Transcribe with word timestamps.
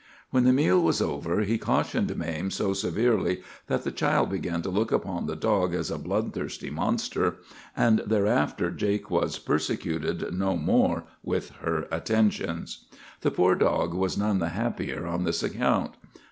"When 0.31 0.45
the 0.45 0.51
meal 0.51 0.81
was 0.81 0.99
over 0.99 1.41
he 1.41 1.59
cautioned 1.59 2.17
Mame 2.17 2.49
so 2.49 2.73
severely 2.73 3.43
that 3.67 3.83
the 3.83 3.91
child 3.91 4.31
began 4.31 4.63
to 4.63 4.71
look 4.71 4.91
upon 4.91 5.27
the 5.27 5.35
dog 5.35 5.75
as 5.75 5.91
a 5.91 5.99
bloodthirsty 5.99 6.71
monster, 6.71 7.35
and 7.77 7.99
thereafter 8.07 8.71
Jake 8.71 9.11
was 9.11 9.37
persecuted 9.37 10.33
no 10.33 10.57
more 10.57 11.03
with 11.23 11.51
her 11.61 11.85
attentions. 11.91 12.85
"The 13.19 13.29
poor 13.29 13.53
dog 13.53 13.93
was 13.93 14.17
none 14.17 14.39
the 14.39 14.49
happier 14.49 15.05
on 15.05 15.23
this 15.23 15.43
account. 15.43 15.91